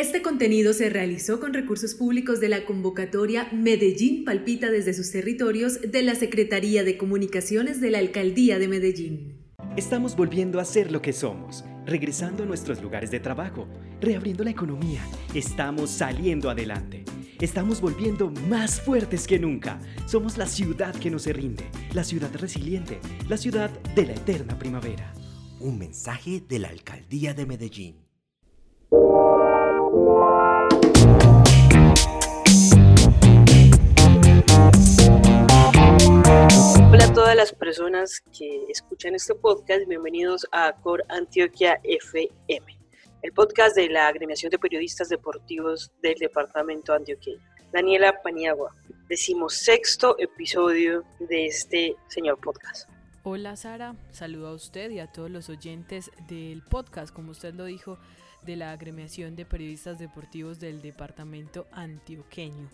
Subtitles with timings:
[0.00, 5.78] Este contenido se realizó con recursos públicos de la convocatoria Medellín Palpita desde sus territorios
[5.82, 9.44] de la Secretaría de Comunicaciones de la Alcaldía de Medellín.
[9.76, 13.68] Estamos volviendo a ser lo que somos, regresando a nuestros lugares de trabajo,
[14.00, 15.06] reabriendo la economía.
[15.34, 17.04] Estamos saliendo adelante.
[17.38, 19.80] Estamos volviendo más fuertes que nunca.
[20.06, 24.58] Somos la ciudad que no se rinde, la ciudad resiliente, la ciudad de la eterna
[24.58, 25.12] primavera.
[25.60, 28.09] Un mensaje de la Alcaldía de Medellín.
[37.30, 42.76] Todas las personas que escuchan este podcast, bienvenidos a Cor Antioquia FM,
[43.22, 47.38] el podcast de la agremiación de periodistas deportivos del departamento antioqueño.
[47.72, 48.74] Daniela Paniagua,
[49.08, 52.90] decimosexto episodio de este señor podcast.
[53.22, 57.66] Hola Sara, saludo a usted y a todos los oyentes del podcast, como usted lo
[57.66, 57.96] dijo,
[58.42, 62.70] de la agremiación de periodistas deportivos del departamento antioqueño.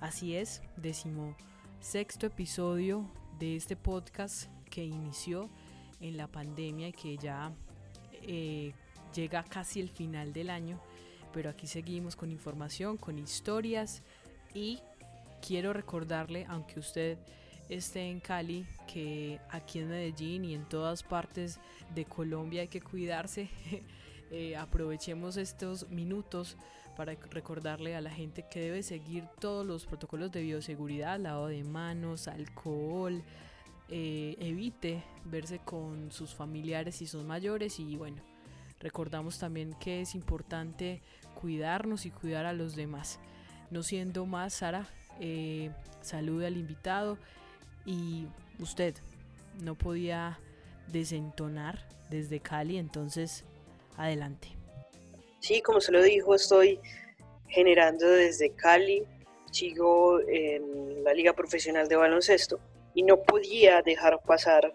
[0.00, 1.34] Así es, decimo
[1.80, 5.50] sexto episodio de este podcast que inició
[6.00, 7.52] en la pandemia y que ya
[8.12, 8.72] eh,
[9.14, 10.80] llega casi el final del año,
[11.32, 14.02] pero aquí seguimos con información, con historias
[14.54, 14.80] y
[15.46, 17.18] quiero recordarle, aunque usted
[17.68, 21.58] esté en Cali, que aquí en Medellín y en todas partes
[21.94, 23.48] de Colombia hay que cuidarse.
[24.32, 26.56] Eh, aprovechemos estos minutos
[26.96, 31.62] para recordarle a la gente que debe seguir todos los protocolos de bioseguridad, lavado de
[31.62, 33.22] manos, alcohol,
[33.88, 38.20] eh, evite verse con sus familiares y sus mayores y bueno,
[38.80, 41.02] recordamos también que es importante
[41.40, 43.20] cuidarnos y cuidar a los demás.
[43.70, 44.88] No siendo más, Sara,
[45.20, 47.18] eh, salude al invitado
[47.84, 48.26] y
[48.58, 48.94] usted
[49.62, 50.38] no podía
[50.88, 53.44] desentonar desde Cali, entonces
[53.96, 54.55] adelante.
[55.40, 56.80] Sí, como se lo dijo, estoy
[57.48, 59.04] generando desde Cali,
[59.50, 62.58] sigo en la Liga Profesional de Baloncesto
[62.94, 64.74] y no podía dejar pasar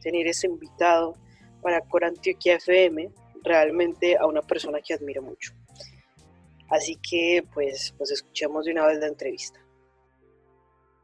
[0.00, 1.16] tener ese invitado
[1.60, 3.10] para Corantioquia FM,
[3.42, 5.52] realmente a una persona que admiro mucho.
[6.68, 9.64] Así que pues, pues escuchemos de una vez la entrevista.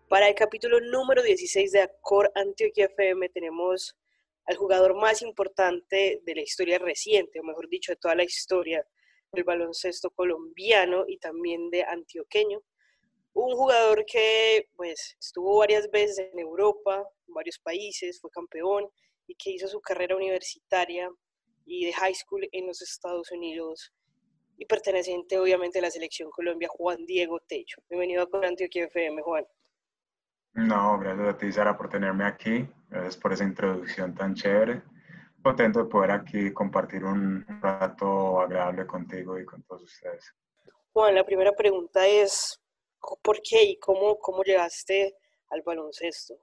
[0.09, 3.97] Para el capítulo número 16 de Acor Antioquia FM tenemos
[4.47, 8.87] al jugador más importante de la historia reciente, o mejor dicho, de toda la historia
[9.32, 12.60] del baloncesto colombiano y también de antioqueño.
[13.33, 18.88] Un jugador que pues estuvo varias veces en Europa, en varios países, fue campeón
[19.27, 21.10] y que hizo su carrera universitaria
[21.66, 23.93] y de high school en los Estados Unidos
[24.56, 27.78] y perteneciente obviamente a la selección Colombia, Juan Diego Tello.
[27.88, 29.44] Bienvenido a Antioquia FM, Juan.
[30.53, 32.69] No, gracias a ti, Sara, por tenerme aquí.
[32.94, 34.81] Gracias por esa introducción tan chévere.
[35.43, 40.32] Contento de poder aquí compartir un rato agradable contigo y con todos ustedes.
[40.93, 42.62] Juan, la primera pregunta es,
[43.21, 45.16] ¿por qué y cómo, cómo llegaste
[45.50, 46.34] al baloncesto?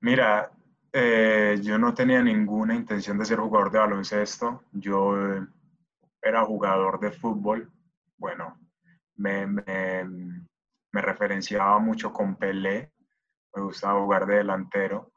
[0.00, 0.50] Mira,
[0.92, 4.64] eh, yo no tenía ninguna intención de ser jugador de baloncesto.
[4.72, 5.46] Yo eh,
[6.20, 7.70] era jugador de fútbol.
[8.16, 8.58] Bueno,
[9.14, 10.04] me, me,
[10.90, 12.92] me referenciaba mucho con Pelé
[13.54, 15.12] me gustaba jugar de delantero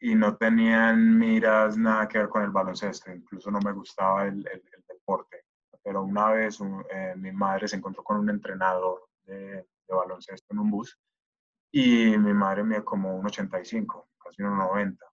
[0.00, 4.42] y no tenían miras nada que ver con el baloncesto, incluso no me gustaba el,
[4.88, 5.44] deporte.
[5.82, 6.58] Pero una vez
[6.90, 10.96] eh, mi madre se encontró con un entrenador de, baloncesto en un bus
[11.72, 15.04] y mi madre me como un 85, casi un 90.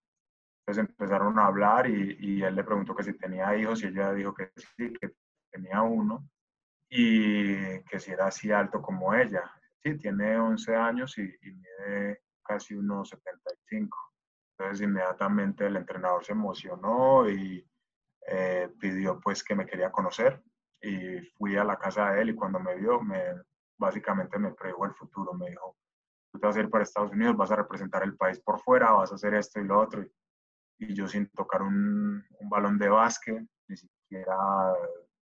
[0.59, 4.13] Entonces empezaron a hablar y, y, él le preguntó que si tenía hijos y ella
[4.13, 5.15] dijo que sí, que
[5.51, 6.29] tenía uno
[6.89, 9.43] y que si era así alto como ella.
[9.83, 14.06] Sí, tiene 11 años y, y mide casi unos 75.
[14.57, 17.65] Entonces inmediatamente el entrenador se emocionó y
[18.27, 20.41] eh, pidió pues que me quería conocer
[20.81, 23.21] y fui a la casa de él y cuando me vio me
[23.77, 25.75] básicamente me predijo el futuro, me dijo,
[26.31, 28.91] tú te vas a ir para Estados Unidos, vas a representar el país por fuera,
[28.91, 30.03] vas a hacer esto y lo otro.
[30.79, 34.35] Y, yo sin tocar un, un balón de básquet, ni siquiera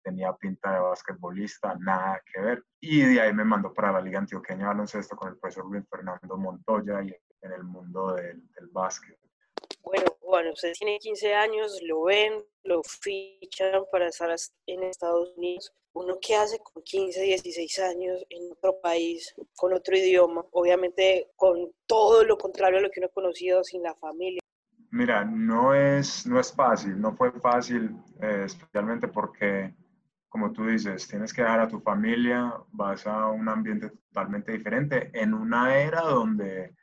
[0.04, 2.64] tenía pinta de basquetbolista, nada que ver.
[2.80, 5.86] Y de ahí me mandó para la Liga Antioqueña de Baloncesto con el profesor Luis
[5.90, 9.18] Fernando Montoya y en el mundo del, del básquet.
[9.84, 15.72] Bueno, bueno, usted tiene 15 años, lo ven, lo fichan para estar en Estados Unidos.
[15.94, 21.72] Uno que hace con 15, 16 años en otro país, con otro idioma, obviamente con
[21.86, 24.42] todo lo contrario a lo que uno ha conocido, sin la familia.
[24.92, 29.74] Mira, no es, no es fácil, no fue fácil, eh, especialmente porque
[30.36, 35.10] como tú dices, tienes que dejar a tu familia, vas a un ambiente totalmente diferente
[35.14, 36.76] en una era donde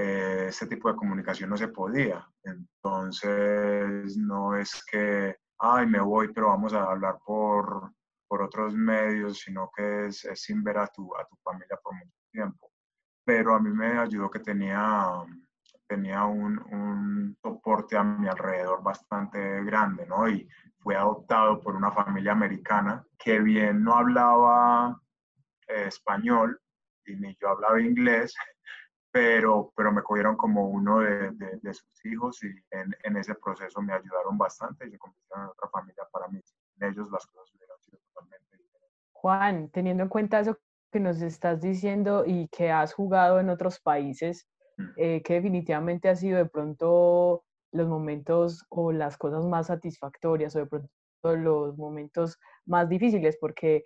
[0.00, 2.24] eh, este tipo de comunicación no se podía.
[2.44, 7.90] Entonces, no es que, ay, me voy, pero vamos a hablar por,
[8.28, 11.94] por otros medios, sino que es, es, sin ver a tu, a tu familia por
[11.94, 12.70] mucho tiempo.
[13.24, 15.04] Pero a mí me ayudó que tenía,
[15.88, 20.28] tenía un, un soporte a mi alrededor bastante grande, ¿no?
[20.28, 20.48] Y
[20.78, 25.02] fui adoptado por una familia americana que bien no hablaba
[25.66, 26.60] eh, español
[27.04, 28.32] y ni yo hablaba inglés,
[29.10, 33.80] pero, pero me cogieron como uno de, de, sus hijos y en, en, ese proceso
[33.80, 36.40] me ayudaron bastante y se convirtieron en otra familia para mí.
[36.78, 38.98] En ellos las cosas hubieran sido totalmente diferentes.
[39.12, 40.58] Juan, teniendo en cuenta eso
[40.92, 44.46] que nos estás diciendo y que has jugado en otros países,
[44.76, 44.84] mm.
[44.96, 50.60] eh, que definitivamente ha sido de pronto los momentos o las cosas más satisfactorias o
[50.60, 50.90] de pronto
[51.24, 53.84] los momentos más difíciles, porque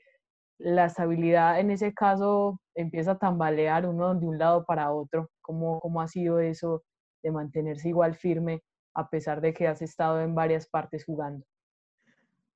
[0.58, 5.28] la estabilidad en ese caso empieza a tambalear uno de un lado para otro.
[5.40, 6.82] ¿Cómo, cómo ha sido eso
[7.22, 8.62] de mantenerse igual firme
[8.94, 11.44] a pesar de que has estado en varias partes jugando?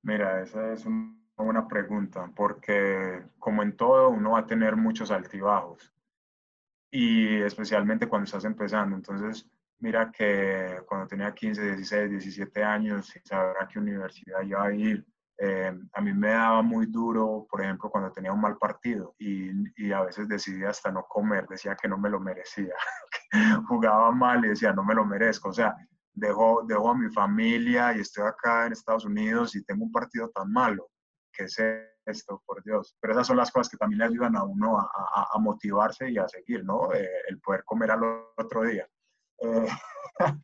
[0.03, 5.11] Mira, esa es una buena pregunta, porque como en todo, uno va a tener muchos
[5.11, 5.93] altibajos,
[6.91, 8.95] y especialmente cuando estás empezando.
[8.95, 14.63] Entonces, mira que cuando tenía 15, 16, 17 años, sin saber a qué universidad iba
[14.63, 15.05] a ir,
[15.39, 19.51] eh, a mí me daba muy duro, por ejemplo, cuando tenía un mal partido y,
[19.75, 22.73] y, a veces decidía hasta no comer, decía que no me lo merecía,
[23.67, 25.75] jugaba mal y decía no me lo merezco, o sea,
[26.13, 30.29] dejo, dejo a mi familia y estoy acá en Estados Unidos y tengo un partido
[30.29, 30.89] tan malo,
[31.31, 31.57] que es
[32.07, 32.95] esto, por Dios.
[32.99, 36.09] Pero esas son las cosas que también le ayudan a uno a, a, a motivarse
[36.09, 36.93] y a seguir, ¿no?
[36.93, 38.01] Eh, el poder comer al
[38.35, 38.87] otro día.
[39.39, 39.67] Eh,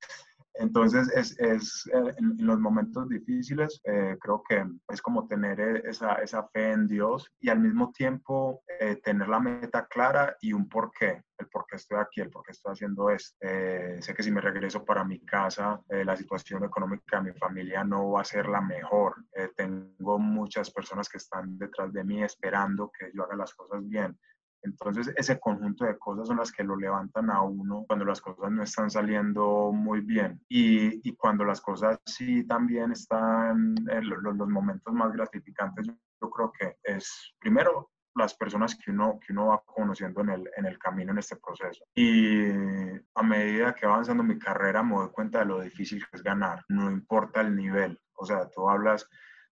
[0.55, 5.89] Entonces, es, es eh, en, los momentos difíciles, eh, creo que es como tener e,
[5.89, 10.53] esa, esa, fe en Dios y al mismo tiempo eh, tener la meta clara y
[10.53, 13.35] un porqué, el por qué estoy aquí, el por qué estoy haciendo esto.
[13.41, 18.11] sé que si me regreso para mi casa, la situación económica de mi familia no
[18.11, 19.15] va a ser la mejor.
[19.55, 24.17] tengo muchas personas que están detrás de mí esperando que yo haga las cosas bien.
[24.63, 28.51] Entonces, ese conjunto de cosas son las que lo levantan a uno cuando las cosas
[28.51, 30.41] no están saliendo muy bien.
[30.47, 36.29] Y, y cuando las cosas sí también están, en los, los, momentos más gratificantes, yo
[36.29, 40.65] creo que es, primero, las personas que uno, que uno va conociendo en el, en
[40.65, 41.83] el camino, en este proceso.
[41.95, 42.49] Y
[43.15, 46.23] a medida que va avanzando mi carrera, me doy cuenta de lo difícil que es
[46.23, 47.99] ganar, no importa el nivel.
[48.15, 49.09] O sea, tú hablas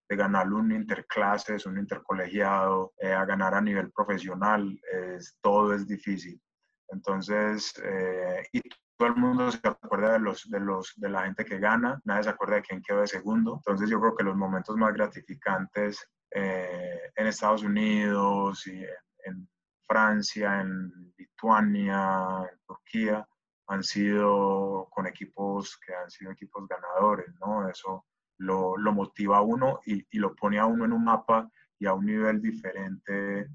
[0.10, 5.88] de ganar un interclases, un intercolegiado, eh, a ganar a nivel profesional, es, todo es
[5.88, 6.42] difícil.
[6.88, 8.62] Entonces, eh, y
[8.98, 12.24] todo el mundo se acuerda de, los, de, los, de la gente que gana, nadie
[12.24, 13.58] se acuerda de quién quedó de segundo.
[13.58, 18.84] Entonces, yo creo que los momentos más gratificantes eh, en Estados Unidos y
[19.26, 19.48] en,
[19.88, 23.28] Francia, en Lituania, en Turquía,
[23.68, 27.68] han sido con equipos que han sido equipos ganadores, ¿no?
[27.68, 28.06] Eso
[28.40, 32.06] lo, motiva a uno y, lo pone a uno en un mapa y a un
[32.06, 33.48] nivel diferente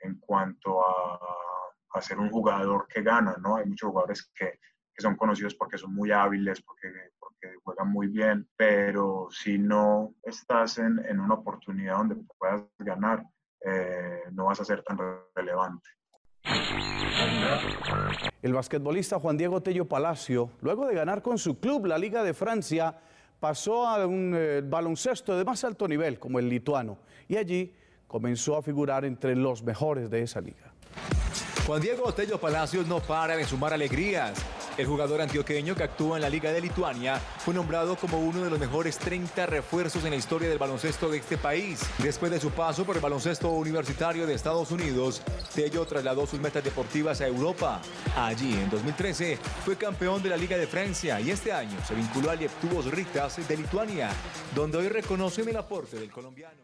[0.00, 1.18] en cuanto a,
[1.92, 3.56] a ser un jugador que gana, ¿no?
[3.56, 4.58] Hay muchos jugadores que,
[4.94, 10.14] que son conocidos porque son muy hábiles, porque, porque juegan muy bien, pero si no
[10.22, 13.24] estás en, en una oportunidad donde puedas ganar,
[13.64, 14.98] eh, no vas a ser tan
[15.34, 15.88] relevante.
[18.42, 22.34] El basquetbolista Juan Diego Tello Palacio, luego de ganar con su club la Liga de
[22.34, 22.98] Francia,
[23.42, 27.74] pasó a un eh, baloncesto de más alto nivel, como el lituano, y allí
[28.06, 30.72] comenzó a figurar entre los mejores de esa liga.
[31.66, 34.34] Juan Diego Otello Palacios no para de sumar alegrías.
[34.78, 38.48] El jugador antioqueño que actúa en la Liga de Lituania fue nombrado como uno de
[38.48, 41.80] los mejores 30 refuerzos en la historia del baloncesto de este país.
[41.98, 45.20] Después de su paso por el baloncesto universitario de Estados Unidos,
[45.54, 47.82] Tello trasladó sus metas deportivas a Europa.
[48.16, 52.30] Allí, en 2013, fue campeón de la Liga de Francia y este año se vinculó
[52.30, 54.08] al Lietuvos Ritas de Lituania,
[54.54, 56.62] donde hoy reconocen el aporte del colombiano.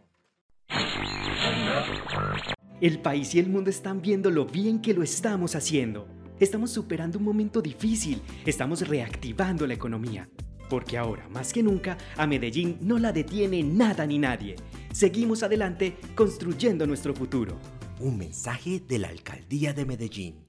[2.80, 6.17] El país y el mundo están viendo lo bien que lo estamos haciendo.
[6.40, 10.30] Estamos superando un momento difícil, estamos reactivando la economía.
[10.70, 14.54] Porque ahora, más que nunca, a Medellín no la detiene nada ni nadie.
[14.92, 17.58] Seguimos adelante construyendo nuestro futuro.
[17.98, 20.48] Un mensaje de la Alcaldía de Medellín.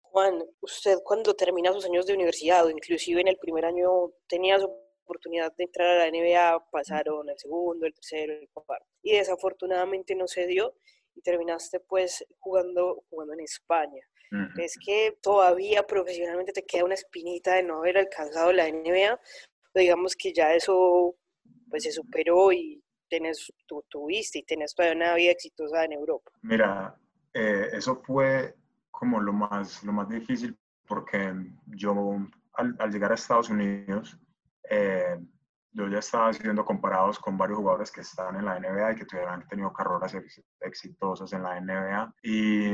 [0.00, 4.58] Juan, usted cuando termina sus años de universidad o inclusive en el primer año tenía
[4.58, 4.68] su
[5.04, 8.84] oportunidad de entrar a la NBA, pasaron el segundo, el tercero, el cuarto.
[9.00, 10.74] Y desafortunadamente no se dio
[11.14, 14.02] y terminaste pues jugando, jugando en España.
[14.56, 19.20] Es que todavía profesionalmente te queda una espinita de no haber alcanzado la NBA,
[19.74, 21.14] digamos que ya eso
[21.68, 26.30] pues se superó y tenés, tú tuviste y tenés todavía una vida exitosa en Europa.
[26.42, 26.96] Mira,
[27.34, 28.54] eh, eso fue
[28.90, 31.34] como lo más, lo más difícil porque
[31.66, 32.16] yo
[32.54, 34.18] al, al llegar a Estados Unidos,
[34.68, 35.18] eh,
[35.72, 39.06] yo ya estaba siendo comparados con varios jugadores que están en la NBA y que
[39.06, 40.14] tuvieran tenido carreras
[40.60, 42.14] exitosas en la NBA.
[42.22, 42.72] Y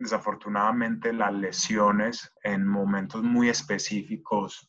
[0.00, 4.68] desafortunadamente las lesiones en momentos muy específicos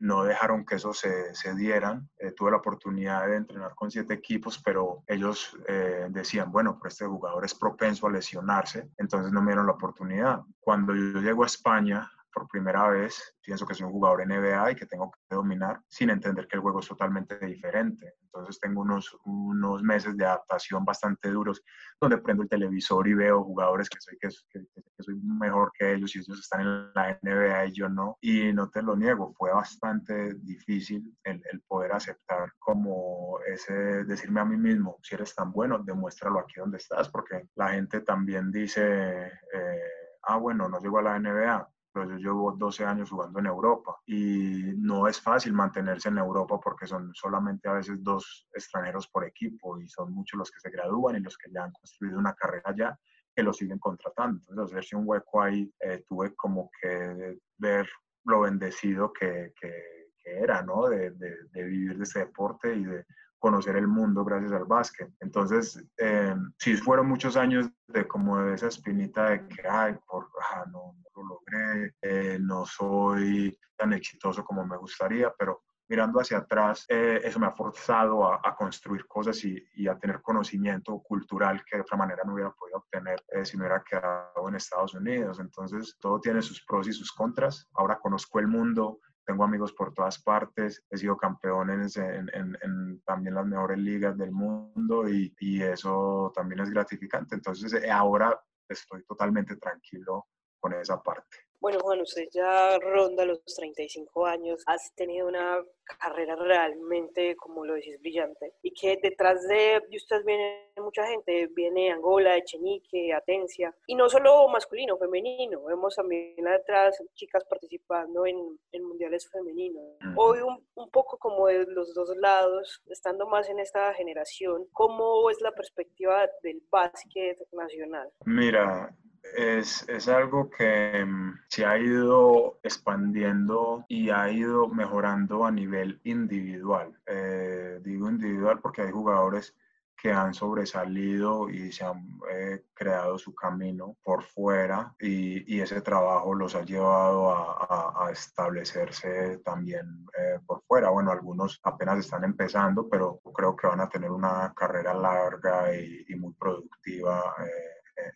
[0.00, 2.08] no dejaron que eso se, se dieran.
[2.18, 6.88] Eh, tuve la oportunidad de entrenar con siete equipos, pero ellos eh, decían, bueno, pero
[6.88, 10.40] este jugador es propenso a lesionarse, entonces no me dieron la oportunidad.
[10.58, 14.76] Cuando yo llego a España, por primera vez, pienso que soy un jugador NBA y
[14.76, 18.14] que tengo que dominar sin entender que el juego es totalmente diferente.
[18.22, 21.62] Entonces tengo unos, unos meses de adaptación bastante duros
[22.00, 24.64] donde prendo el televisor y veo jugadores que soy, que, que,
[25.02, 28.16] soy mejor que ellos y ellos están en la NBA y yo no.
[28.20, 34.40] Y no te lo niego, fue bastante difícil el, el poder aceptar como ese, decirme
[34.40, 38.50] a mí mismo, si eres tan bueno, demuéstralo aquí donde estás, porque la gente también
[38.50, 39.26] dice...
[39.26, 43.46] Eh, ah, bueno, no llego a la NBA, pero yo llevo 12 años jugando en
[43.46, 49.08] Europa y no es fácil mantenerse en Europa porque son solamente a veces dos extranjeros
[49.08, 52.18] por equipo y son muchos los que se gradúan y los que ya han construido
[52.18, 52.98] una carrera allá
[53.34, 54.40] que lo siguen contratando.
[54.48, 57.88] Entonces, hacerse un hueco ahí, eh, tuve como que ver
[58.24, 60.88] lo bendecido que, que, era, ¿no?
[60.88, 63.04] De, de, de, vivir de este deporte y de
[63.40, 65.10] conocer el mundo gracias al básquet.
[65.18, 70.28] Entonces, eh, sí fueron muchos años de como de esa espinita de que, ay, por,
[70.52, 76.38] ah, no, lo logré, eh, no soy tan exitoso como me gustaría, pero mirando hacia
[76.38, 81.64] atrás, eh, eso me ha forzado a, construir cosas y, y, a tener conocimiento cultural
[81.64, 84.94] que de otra manera no hubiera podido obtener eh, si me hubiera quedado en Estados
[84.94, 85.40] Unidos.
[85.40, 87.68] Entonces, todo tiene sus pros y sus contras.
[87.74, 91.86] Ahora conozco el mundo, tengo amigos por todas partes, he sido campeón en,
[92.32, 95.32] en, también las mejores ligas del mundo y,
[95.62, 97.36] eso también es gratificante.
[97.36, 98.36] Entonces eh, ahora
[98.68, 100.26] estoy totalmente tranquilo
[100.58, 101.36] con esa parte.
[101.60, 105.62] Bueno, Juan, usted ya ronda los 35 años, has tenido una
[105.98, 111.90] carrera realmente, como lo decís, brillante, y que detrás de usted viene mucha gente, viene
[111.90, 118.38] Angola, Echenique, Atencia, y no solo masculino, femenino, vemos también detrás chicas participando en,
[118.72, 119.84] en mundiales femeninos.
[120.16, 125.28] Hoy un, un, poco como de los dos lados, estando más en esta generación, ¿cómo
[125.28, 128.10] es la perspectiva del básquet nacional?
[128.24, 128.94] Mira,
[129.36, 136.00] es, es, algo que mm, se ha ido expandiendo y ha ido mejorando a nivel
[136.04, 136.98] individual.
[137.06, 139.54] Eh, digo individual porque hay jugadores
[140.00, 145.82] que han sobresalido y se han eh, creado su camino por fuera y, y, ese
[145.82, 150.88] trabajo los ha llevado a, a, establecerse también eh, por fuera.
[150.88, 156.06] Bueno, algunos apenas están empezando, pero creo que van a tener una carrera larga y,
[156.08, 157.34] y muy productiva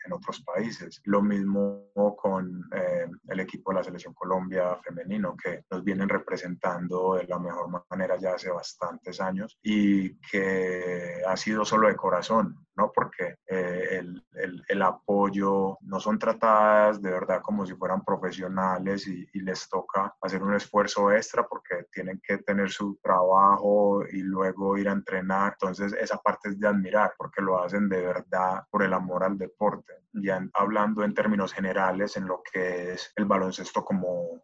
[0.05, 1.01] en otros países.
[1.05, 7.15] Lo mismo con eh, el equipo de la Selección Colombia femenino, que nos vienen representando
[7.15, 12.64] de la mejor manera ya hace bastantes años y que ha sido solo de corazón,
[12.77, 12.91] ¿no?
[12.93, 19.27] Porque eh, el, el, apoyo no son tratadas de verdad como si fueran profesionales y,
[19.33, 24.77] y les toca hacer un esfuerzo extra porque tienen que tener su trabajo y luego
[24.77, 25.53] ir a entrenar.
[25.53, 29.39] Entonces esa parte es de admirar porque lo hacen de verdad por el amor al
[29.39, 34.43] deporte ya hablando en términos generales en lo que es el baloncesto como,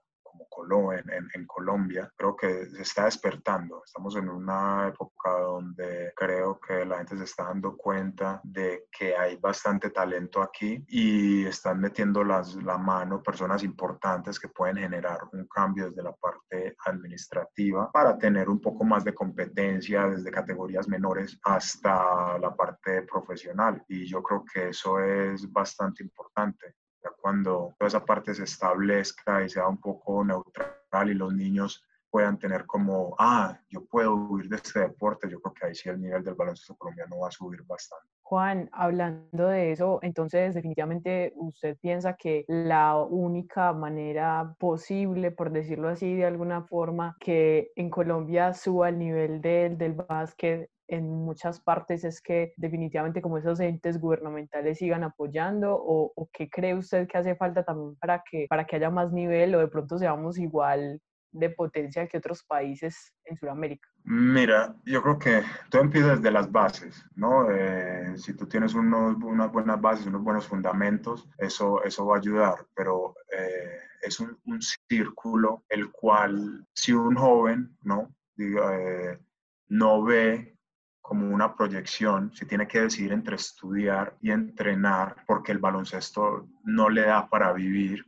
[0.93, 3.83] en, en, Colombia, creo que se está despertando.
[3.85, 9.17] Estamos en una época donde creo que la gente se está dando cuenta de que
[9.17, 15.19] hay bastante talento aquí y están metiendo las, la mano personas importantes que pueden generar
[15.33, 20.89] un cambio desde la parte administrativa para tener un poco más de competencia desde categorías
[20.89, 23.83] menores hasta la parte profesional.
[23.89, 29.45] Y yo creo que eso es bastante importante ya cuando toda esa parte se establezca
[29.45, 34.49] y sea un poco neutral y los niños puedan tener como, ah, yo puedo huir
[34.49, 37.31] de este deporte, yo creo que ahí sí el nivel del baloncesto colombiano va a
[37.31, 38.07] subir bastante.
[38.23, 45.89] Juan, hablando de eso, entonces definitivamente usted piensa que la única manera posible, por decirlo
[45.89, 51.61] así de alguna forma, que en Colombia suba el nivel del, del básquet en muchas
[51.61, 57.07] partes es que definitivamente como esos entes gubernamentales sigan apoyando o, o, qué cree usted
[57.07, 60.37] que hace falta también para que, para que haya más nivel o de pronto seamos
[60.39, 61.01] igual
[61.33, 63.89] de potencia que otros países en Sudamérica?
[64.03, 67.49] Mira, yo creo que todo empieza desde las bases, ¿no?
[67.51, 72.19] Eh, si tú tienes unos, unas buenas bases, unos buenos fundamentos, eso, eso va a
[72.19, 78.13] ayudar, pero eh, es un, un, círculo el cual si un joven, ¿no?
[78.35, 79.21] Diga, eh,
[79.69, 80.57] no ve
[81.01, 86.89] como una proyección, si tiene que decidir entre estudiar y entrenar, porque el baloncesto no
[86.89, 88.05] le da para vivir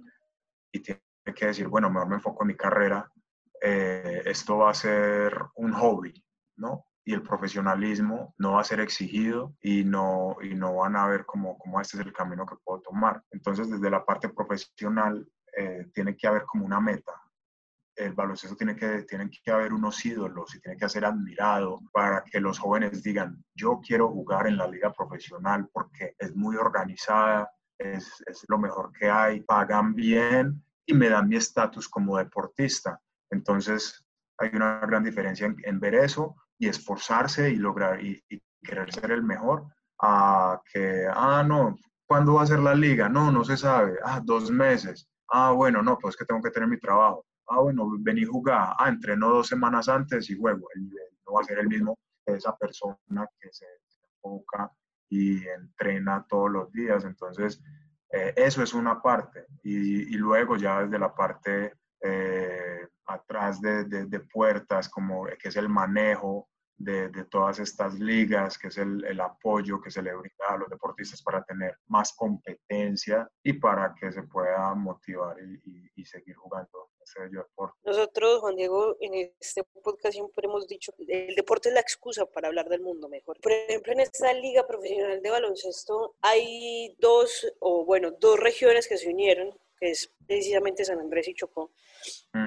[0.70, 1.00] y tiene
[1.34, 3.10] que decir, bueno, mejor me enfoco en mi carrera,
[3.60, 6.12] eh, esto va a ser un hobby,
[6.56, 6.86] ¿no?
[7.04, 11.24] Y el profesionalismo no va a ser exigido y no, y no van a ver
[11.24, 13.22] como, como este es el camino que puedo tomar.
[13.30, 17.12] Entonces, desde la parte profesional, eh, tiene que haber como una meta.
[18.06, 22.22] El baloncesto tiene que, tienen que haber unos ídolos y tiene que ser admirado para
[22.24, 27.50] que los jóvenes digan, yo quiero jugar en la liga profesional porque es muy organizada,
[27.78, 33.00] es, es lo mejor que hay, pagan bien y me dan mi estatus como deportista.
[33.30, 34.04] Entonces,
[34.38, 38.22] hay una gran diferencia en, ver eso y esforzarse y lograr y,
[38.64, 39.66] querer ser el mejor
[40.00, 43.08] a que, ah, no, ¿cuándo va a ser la liga?
[43.08, 43.98] No, no se sabe.
[44.04, 45.08] Ah, dos meses.
[45.28, 47.24] Ah, bueno, no, pues que tengo que tener mi trabajo.
[47.52, 48.74] Ah, bueno, vení a jugar.
[48.78, 50.68] Ah, entreno dos semanas antes y juego.
[50.74, 53.66] El nivel no va a ser el mismo que esa persona que se,
[54.14, 54.70] enfoca
[55.10, 57.04] y entrena todos los días.
[57.04, 57.62] Entonces,
[58.10, 59.46] eh, eso es una parte.
[59.62, 65.56] Y, y, luego ya desde la parte eh, atrás de, de, puertas, como que es
[65.56, 70.14] el manejo de, de todas estas ligas, que es el, el, apoyo que se le
[70.14, 75.90] brinda a los deportistas para tener más competencia y para que se pueda motivar y,
[75.94, 76.91] y, seguir jugando
[77.84, 82.26] Nosotros, Juan Diego, en este podcast siempre hemos dicho que el deporte es la excusa
[82.26, 83.40] para hablar del mundo mejor.
[83.40, 88.98] Por ejemplo, en esta liga profesional de baloncesto hay dos, o bueno, dos regiones que
[88.98, 91.72] se unieron que es precisamente San Andrés y Chocó,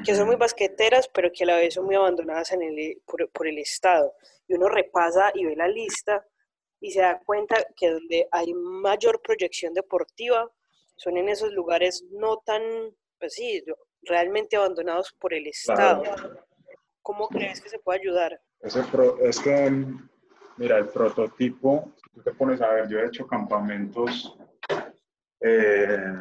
[0.06, 3.48] que son muy basqueteras, pero que a la vez son muy abandonadas en el, por,
[3.48, 4.14] el Estado.
[4.48, 6.26] Y uno repasa y ve la lista
[6.80, 10.50] y se da cuenta que donde hay mayor proyección deportiva
[10.96, 12.62] son en esos lugares no tan,
[13.20, 13.62] pues sí,
[14.06, 16.04] realmente abandonados por el Estado.
[17.02, 18.40] ¿Cómo crees que se puede ayudar?
[18.62, 19.86] es que,
[20.58, 24.36] mira, el prototipo, tú te pones a ver, yo he hecho campamentos
[25.40, 26.14] eh,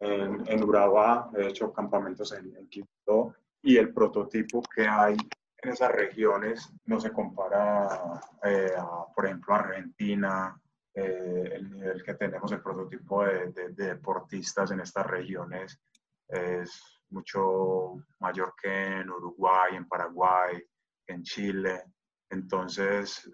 [0.00, 5.16] en, en Urabá, he hecho campamentos en, en Quito y el prototipo que hay
[5.64, 10.60] en esas regiones no se compara, eh, a, por ejemplo, a Argentina,
[10.94, 15.80] eh, el nivel que tenemos, el prototipo de, de, deportistas en estas regiones
[16.28, 20.62] es mucho mayor que en Uruguay, en Paraguay,
[21.06, 21.84] en Chile.
[22.30, 23.30] Entonces,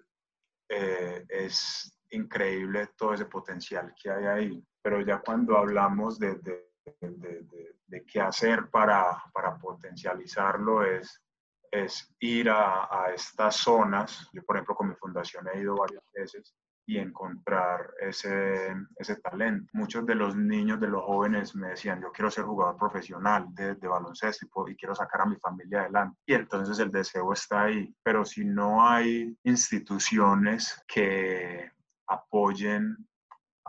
[0.69, 6.71] eh, es increíble todo ese potencial que hay ahí pero ya cuando hablamos de, de,
[7.01, 11.21] de, de qué hacer para, para potencializarlo es,
[11.69, 14.27] es ir a, a, estas zonas.
[14.33, 16.55] Yo, por ejemplo, con mi fundación he ido varias veces
[16.91, 19.69] y encontrar ese, ese talento.
[19.71, 23.75] Muchos de los niños, de los jóvenes me decían, yo quiero ser jugador profesional de,
[23.75, 26.19] de baloncesto y, y, quiero sacar a mi familia adelante.
[26.25, 27.95] Y entonces el deseo está ahí.
[28.03, 31.71] Pero si no hay instituciones que
[32.07, 32.97] apoyen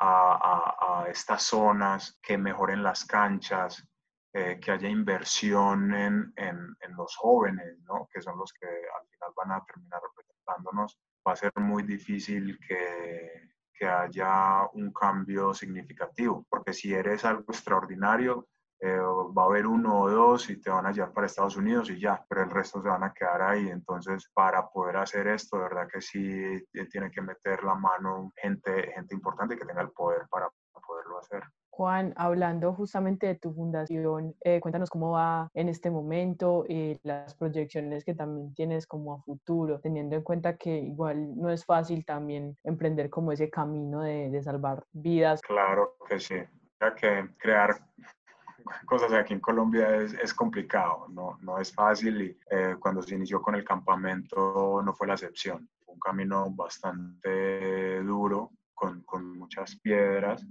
[0.01, 3.87] a, estas zonas, que mejoren las canchas,
[4.35, 8.09] eh, que haya inversión en, en, los jóvenes, ¿no?
[8.13, 12.59] que son los que al final van a terminar representándonos, va a ser muy difícil
[12.67, 18.49] que, que haya un cambio significativo, porque si eres algo extraordinario,
[18.85, 21.89] eh, va a haber uno o dos y te van a llevar para Estados Unidos
[21.91, 23.69] y ya, pero el resto se van a quedar ahí.
[23.69, 28.33] Entonces, para poder hacer esto, de verdad que sí eh, tiene que meter la mano
[28.35, 30.49] gente, gente importante que tenga el poder para
[30.85, 31.45] poderlo hacer.
[31.75, 37.35] Juan, hablando justamente de tu fundación, eh, cuéntanos cómo va en este momento y las
[37.35, 42.05] proyecciones que también tienes como a futuro, teniendo en cuenta que igual no es fácil
[42.05, 45.41] también emprender como ese camino de, de salvar vidas.
[45.41, 46.37] Claro que sí,
[46.79, 47.75] ya que crear
[48.85, 53.15] cosas aquí en Colombia es, es complicado, no, no, es fácil y eh, cuando se
[53.15, 55.67] inició con el campamento no fue la excepción.
[55.87, 60.45] Un camino bastante duro, con, con muchas piedras,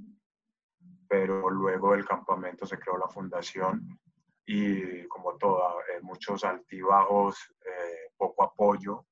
[1.11, 3.99] pero luego del campamento se creó la fundación
[4.45, 9.05] y como toda, eh, muchos altibajos, eh, poco apoyo,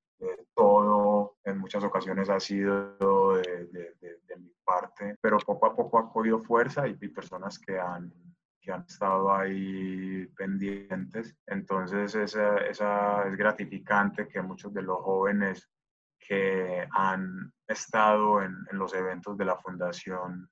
[0.53, 5.99] todo en muchas ocasiones ha sido de, de, de, mi parte, pero poco a poco
[5.99, 8.13] ha cogido fuerza y, y personas que han
[8.61, 11.35] que han estado ahí pendientes.
[11.47, 15.69] Entonces, esa, esa es gratificante que muchos de los jóvenes
[16.17, 20.49] que han estado en, en los eventos de la fundación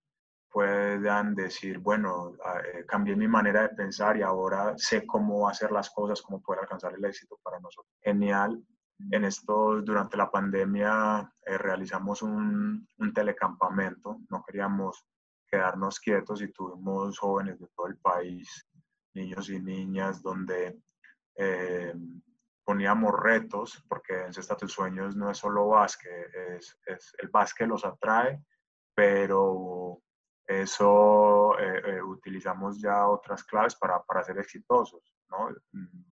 [0.51, 2.33] puedan decir, bueno,
[2.63, 6.61] eh, cambié mi manera de pensar y ahora sé cómo hacer las cosas, cómo poder
[6.61, 7.93] alcanzar el éxito para nosotros.
[8.01, 8.63] Genial.
[9.11, 14.19] En esto, durante la pandemia, eh, realizamos un, un telecampamento.
[14.29, 15.05] No queríamos
[15.47, 18.67] quedarnos quietos y tuvimos jóvenes de todo el país,
[19.13, 20.79] niños y niñas, donde
[21.35, 21.93] eh,
[22.63, 27.67] poníamos retos, porque en Cesta Tus Sueños no es solo básquet, es, es, el básquet
[27.67, 28.43] los atrae,
[28.93, 30.01] pero
[30.47, 35.13] eso eh, eh, utilizamos ya otras claves para, para ser exitosos.
[35.29, 35.49] ¿no?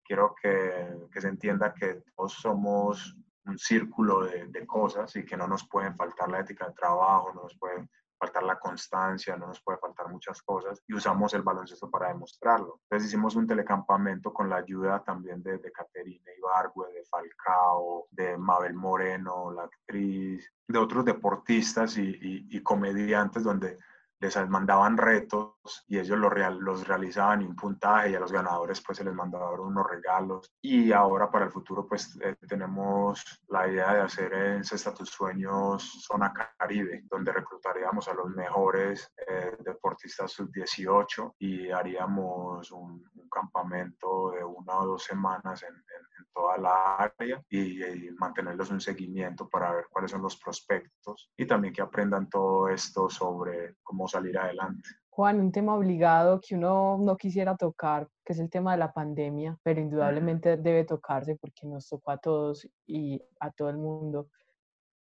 [0.03, 3.15] Quiero que, que se entienda que todos somos
[3.45, 7.33] un círculo de, de, cosas y que no nos pueden faltar la ética de trabajo,
[7.35, 11.43] no nos puede faltar la constancia, no nos puede faltar muchas cosas y usamos el
[11.43, 12.79] baloncesto para demostrarlo.
[12.85, 18.39] Entonces hicimos un telecampamento con la ayuda también de, de Caterina Ibargüe, de Falcao, de
[18.39, 23.79] Mabel Moreno, la actriz, de otros deportistas y, y, y comediantes donde
[24.23, 28.31] les mandaban retos y ellos los, real, los realizaban y un puntaje y a los
[28.31, 30.53] ganadores pues se les mandaban unos regalos.
[30.63, 35.11] Y ahora para el futuro pues eh, tenemos la idea de hacer en Cesta Tus
[35.11, 43.29] Sueños Zona Caribe donde reclutaríamos a los mejores eh, deportistas sub-18 y haríamos un, un,
[43.33, 48.71] campamento de una o dos semanas en, en, en toda la área y, y mantenerles
[48.71, 53.77] un seguimiento para ver cuáles son los prospectos y también que aprendan todo esto sobre
[53.83, 54.89] cómo salir adelante.
[55.11, 58.93] Juan, un tema obligado que uno no quisiera tocar, que es el tema de la
[58.93, 64.29] pandemia, pero indudablemente debe tocarse porque nos tocó a todos y a todo el mundo.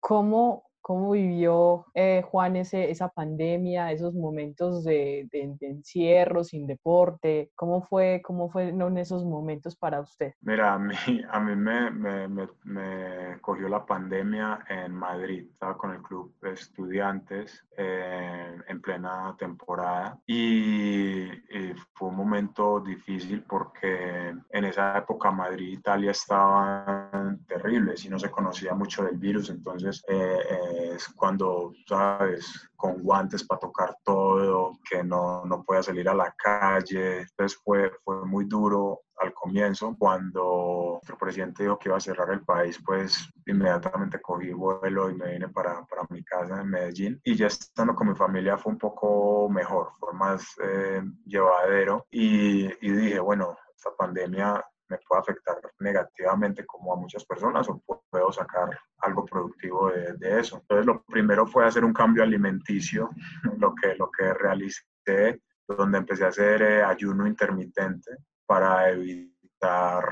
[0.02, 6.66] ¿Cómo ¿Cómo vivió eh, Juan ese, esa pandemia, esos momentos de, de, de, encierro, sin
[6.68, 7.52] deporte?
[7.56, 10.34] ¿Cómo fue, cómo fueron esos momentos para usted?
[10.42, 10.96] Mira, a mí,
[11.32, 15.48] a mí me, me, me, me cogió la pandemia en Madrid.
[15.52, 22.80] Estaba con el club de estudiantes eh, en plena temporada y, y, fue un momento
[22.80, 29.04] difícil porque en esa época Madrid e Italia estaban terribles y no se conocía mucho
[29.04, 29.50] del virus.
[29.50, 30.40] Entonces, eh,
[30.72, 36.34] es cuando, sabes, con guantes para tocar todo, que no, no podía salir a la
[36.38, 37.22] calle.
[37.22, 39.96] Entonces fue, fue muy duro al comienzo.
[39.98, 45.16] Cuando nuestro presidente dijo que iba a cerrar el país, pues inmediatamente cogí vuelo y
[45.16, 47.22] me vine para, para mi casa en Medellín.
[47.24, 52.06] Y ya estando con mi familia fue un poco mejor, fue más eh, llevadero.
[52.12, 57.82] Y, y dije, bueno, esta pandemia me puede afectar negativamente como a muchas personas o
[58.10, 60.58] puedo sacar algo productivo de, eso.
[60.58, 63.10] Entonces lo primero fue hacer un cambio alimenticio,
[63.58, 68.12] lo que, lo que realicé, donde empecé a hacer eh, ayuno intermitente
[68.46, 70.04] para evitar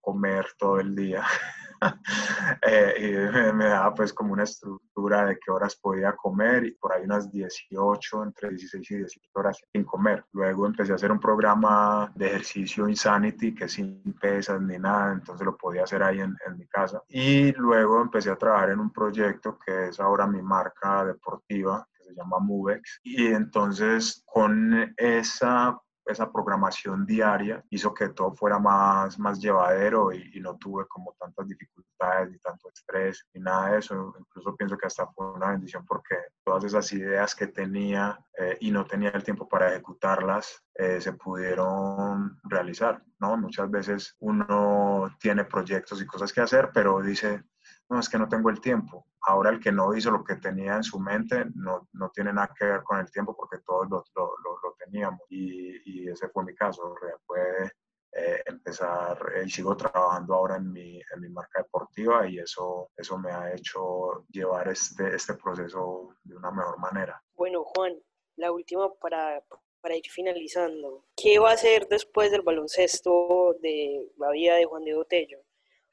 [0.00, 1.22] comer todo el día.
[2.66, 6.92] eh, y me, daba pues como una estructura de qué horas podía comer y por
[6.92, 10.24] ahí unas 18, entre 16 y 18 horas sin comer.
[10.32, 15.44] Luego empecé a hacer un programa de ejercicio Insanity que sin pesas ni nada, entonces
[15.44, 17.02] lo podía hacer ahí en, en mi casa.
[17.08, 22.14] Y luego empecé a trabajar en un proyecto que es ahora mi marca deportiva se
[22.14, 23.00] llama Movex.
[23.02, 30.40] Y entonces con esa esa programación diaria hizo que todo fuera más, más llevadero y,
[30.40, 34.14] no tuve como tantas dificultades ni tanto estrés ni nada de eso.
[34.18, 38.70] Incluso pienso que hasta fue una bendición porque todas esas ideas que tenía eh, y
[38.70, 43.36] no tenía el tiempo para ejecutarlas eh, se pudieron realizar, ¿no?
[43.38, 47.44] Muchas veces uno tiene proyectos y cosas que hacer, pero dice,
[47.88, 49.06] no, es que no tengo el tiempo.
[49.26, 52.52] Ahora el que no hizo lo que tenía en su mente no, no tiene nada
[52.56, 56.28] que ver con el tiempo porque todos lo, lo, lo, lo teníamos y, y, ese
[56.28, 56.94] fue mi caso.
[57.26, 57.70] Fue
[58.16, 62.90] eh, empezar eh, y sigo trabajando ahora en mi, en mi marca deportiva y eso,
[62.96, 67.20] eso me ha hecho llevar este, este proceso de una mejor manera.
[67.34, 67.98] Bueno, Juan,
[68.36, 69.42] la última para,
[69.80, 71.04] para ir finalizando.
[71.16, 75.40] ¿Qué va a hacer después del baloncesto de la vida de Juan Diego Tello?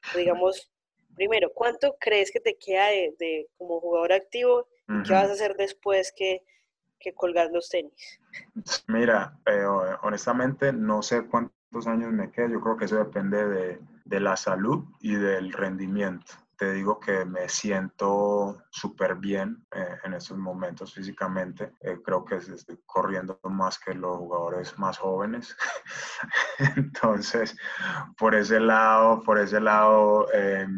[0.16, 0.71] Digamos,
[1.14, 4.68] primero, ¿cuánto crees que te queda de, de como jugador activo?
[4.88, 5.02] Uh -huh.
[5.06, 6.42] ¿Qué vas a hacer después que,
[6.98, 8.20] que colgar los tenis?
[8.88, 9.64] Mira, eh,
[10.02, 12.48] honestamente no sé cuántos años me queda.
[12.48, 17.24] Yo creo que eso depende de, de la salud y del rendimiento te digo que
[17.24, 21.72] me siento súper bien eh, en estos momentos físicamente.
[21.80, 25.56] Eh, creo que estoy corriendo más que los jugadores más jóvenes.
[26.76, 27.56] Entonces,
[28.16, 30.68] por ese lado, por ese lado, eh,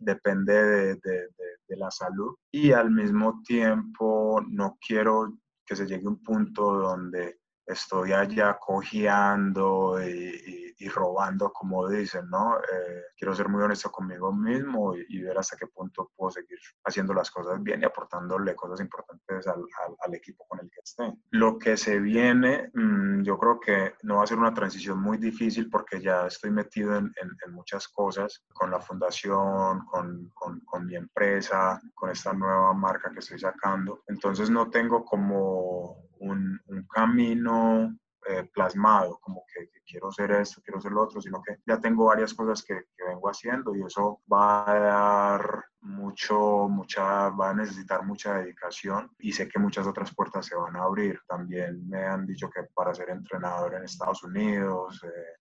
[0.00, 2.34] depende de, de, de, de, la salud.
[2.50, 7.38] Y al mismo tiempo, no quiero que se llegue a un punto donde
[7.72, 12.56] estoy allá cojeando y, y, y, robando, como dicen, ¿no?
[12.58, 16.58] Eh, quiero ser muy honesto conmigo mismo y, y, ver hasta qué punto puedo seguir
[16.84, 20.80] haciendo las cosas bien y aportándole cosas importantes al, al, al equipo con el que
[20.82, 21.12] esté.
[21.30, 25.18] Lo que se viene, mmm, yo creo que no va a ser una transición muy
[25.18, 30.60] difícil porque ya estoy metido en, en, en muchas cosas, con la fundación, con, con,
[30.60, 34.02] con mi empresa, con esta nueva marca que estoy sacando.
[34.08, 37.94] Entonces no tengo como un, un camino
[38.28, 42.04] eh, plasmado, como que, quiero hacer esto, quiero hacer lo otro, sino que ya tengo
[42.04, 47.54] varias cosas que, que, vengo haciendo y eso va a dar mucho, mucha, va a
[47.54, 51.18] necesitar mucha dedicación y sé que muchas otras puertas se van a abrir.
[51.26, 55.36] También me han dicho que para ser entrenador en Estados Unidos, eh,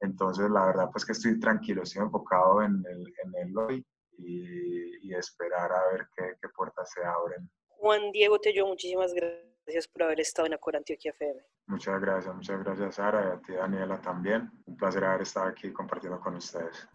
[0.00, 3.86] Entonces, la verdad, pues que estoy tranquilo, estoy enfocado en el, en el hoy
[4.18, 7.50] y, esperar a ver qué, qué, puertas se abren.
[7.68, 9.51] Juan Diego Tello, muchísimas gracias
[9.92, 11.40] por haber estado en Acor Antioquia FM.
[11.66, 14.50] Muchas gracias, muchas gracias Sara y a ti Daniela también.
[14.66, 16.88] Un placer haber estado aquí compartiendo con ustedes.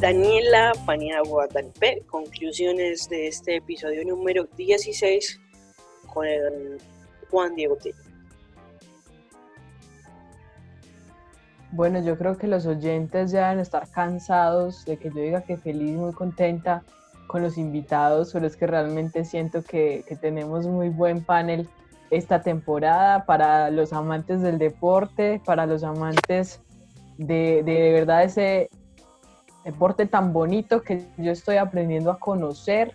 [0.00, 5.40] Daniela Paniagua Dalpe, conclusiones de este episodio número 16
[6.12, 6.78] con el
[7.30, 7.94] Juan Diego T.
[11.72, 15.56] Bueno, yo creo que los oyentes ya deben estar cansados de que yo diga que
[15.56, 16.82] feliz, muy contenta
[17.26, 21.66] con los invitados, pero es que realmente siento que, que tenemos muy buen panel
[22.10, 26.60] esta temporada para los amantes del deporte, para los amantes
[27.16, 28.68] de, de, de verdad ese
[29.64, 32.92] deporte tan bonito que yo estoy aprendiendo a conocer,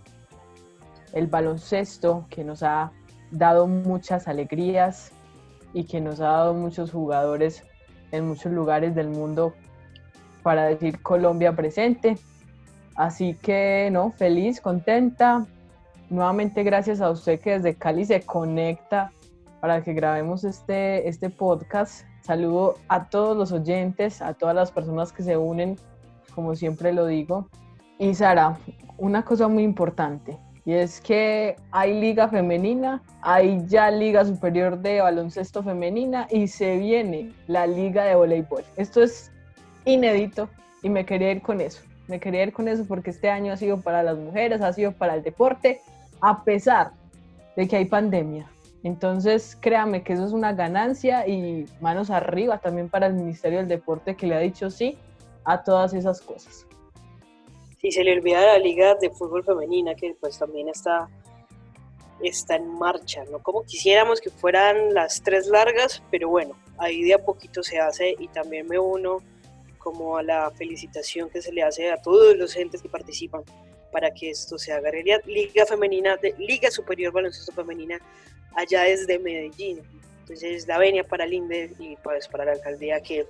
[1.14, 2.92] el baloncesto que nos ha
[3.32, 5.12] dado muchas alegrías
[5.74, 7.64] y que nos ha dado muchos jugadores
[8.12, 9.54] en muchos lugares del mundo
[10.44, 12.18] para decir Colombia presente.
[12.96, 15.46] Así que, no, feliz, contenta.
[16.10, 19.12] Nuevamente gracias a usted que desde Cali se conecta
[19.60, 22.06] para que grabemos este, este podcast.
[22.22, 25.78] Saludo a todos los oyentes, a todas las personas que se unen
[26.38, 27.50] como siempre lo digo.
[27.98, 28.60] Y Sara,
[29.00, 30.38] una cosa muy importante,
[30.68, 36.78] y es que hay liga femenina, hay ya liga superior de baloncesto femenina y se
[36.78, 38.66] viene la liga de voleibol.
[38.76, 39.32] Esto es
[39.86, 40.50] inédito
[40.84, 41.82] y me quería ir con eso.
[42.10, 44.92] Me quería ir con eso porque este año ha sido para las mujeres, ha sido
[44.92, 45.80] para el deporte,
[46.20, 46.92] a pesar
[47.56, 48.46] de que hay pandemia.
[48.84, 53.70] Entonces, créame que eso es una ganancia y manos arriba también para el Ministerio del
[53.70, 54.98] Deporte que le ha dicho sí
[55.46, 56.67] a todas esas cosas.
[57.82, 61.10] Si se le olvida la liga de fútbol femenina, que pues también está,
[62.22, 67.14] está en marcha, no como quisiéramos que fueran las tres largas, pero bueno, ahí de
[67.14, 69.18] a poquito se hace y también me uno
[69.78, 73.44] como a la felicitación que se le hace a todos los entes que participan
[73.92, 75.22] para que esto se haga realidad.
[75.26, 78.00] Liga Femenina, de, Liga Superior Baloncesto Femenina,
[78.56, 79.82] allá desde Medellín.
[80.22, 83.26] Entonces, la venia para el y pues para la alcaldía que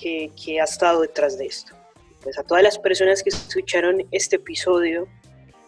[0.00, 1.74] que, ha estado detrás de esto.
[2.22, 5.08] Pues a todas las personas que escucharon este episodio,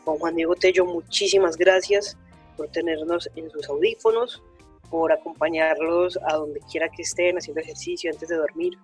[0.04, 2.18] con Juan Diego Tello, muchísimas gracias
[2.56, 4.42] por tenernos en sus audífonos,
[4.90, 8.74] por acompañarlos a donde quiera que estén haciendo ejercicio antes de dormir.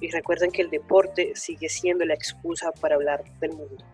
[0.00, 3.84] Y recuerden que el deporte sigue siendo la excusa para hablar del mundo.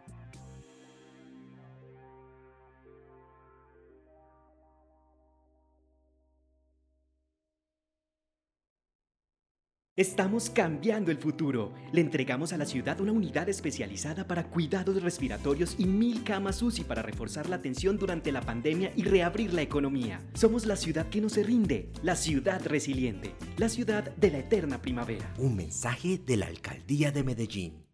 [9.99, 11.73] Estamos cambiando el futuro.
[11.91, 16.85] Le entregamos a la ciudad una unidad especializada para cuidados respiratorios y mil camas UCI
[16.85, 20.21] para reforzar la atención durante la pandemia y reabrir la economía.
[20.35, 24.81] Somos la ciudad que no se rinde, la ciudad resiliente, la ciudad de la eterna
[24.81, 25.35] primavera.
[25.37, 27.85] Un mensaje de la Alcaldía de Medellín.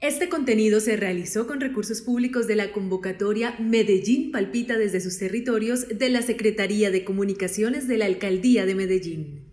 [0.00, 5.86] Este contenido se realizó con recursos públicos de la convocatoria Medellín Palpita desde sus territorios
[5.86, 9.51] de la Secretaría de Comunicaciones de la Alcaldía de Medellín.